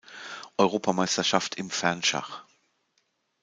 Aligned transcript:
Europameisterschaft 0.57 1.53
im 1.59 1.69
Fernschach. 1.69 2.47